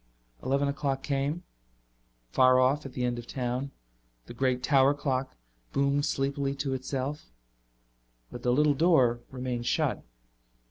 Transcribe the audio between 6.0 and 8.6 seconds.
sleepily to itself. But the